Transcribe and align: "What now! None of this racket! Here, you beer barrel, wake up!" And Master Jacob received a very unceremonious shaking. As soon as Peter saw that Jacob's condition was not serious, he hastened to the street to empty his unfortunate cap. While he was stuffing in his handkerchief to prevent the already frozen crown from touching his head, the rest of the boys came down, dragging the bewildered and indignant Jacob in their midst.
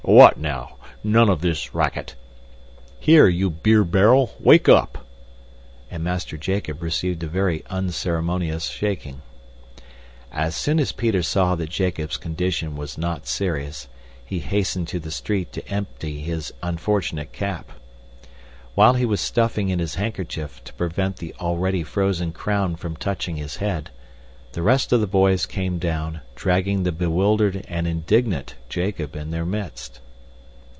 "What 0.03 0.39
now! 0.39 0.77
None 1.03 1.29
of 1.29 1.41
this 1.41 1.75
racket! 1.75 2.15
Here, 2.99 3.27
you 3.27 3.51
beer 3.51 3.83
barrel, 3.83 4.33
wake 4.39 4.67
up!" 4.67 5.05
And 5.91 6.03
Master 6.03 6.37
Jacob 6.37 6.81
received 6.81 7.21
a 7.23 7.27
very 7.27 7.63
unceremonious 7.69 8.65
shaking. 8.65 9.21
As 10.31 10.55
soon 10.55 10.79
as 10.79 10.91
Peter 10.91 11.21
saw 11.21 11.53
that 11.53 11.69
Jacob's 11.69 12.17
condition 12.17 12.75
was 12.75 12.97
not 12.97 13.27
serious, 13.27 13.87
he 14.25 14.39
hastened 14.39 14.87
to 14.87 14.99
the 14.99 15.11
street 15.11 15.53
to 15.53 15.67
empty 15.69 16.19
his 16.19 16.51
unfortunate 16.63 17.31
cap. 17.31 17.71
While 18.73 18.95
he 18.95 19.05
was 19.05 19.21
stuffing 19.21 19.69
in 19.69 19.77
his 19.77 19.95
handkerchief 19.95 20.63
to 20.63 20.73
prevent 20.73 21.17
the 21.17 21.35
already 21.39 21.83
frozen 21.83 22.31
crown 22.33 22.75
from 22.75 22.95
touching 22.97 23.35
his 23.37 23.57
head, 23.57 23.91
the 24.53 24.61
rest 24.61 24.91
of 24.91 24.99
the 24.99 25.07
boys 25.07 25.45
came 25.45 25.79
down, 25.79 26.19
dragging 26.35 26.83
the 26.83 26.91
bewildered 26.91 27.63
and 27.69 27.87
indignant 27.87 28.53
Jacob 28.67 29.15
in 29.15 29.31
their 29.31 29.45
midst. 29.45 30.01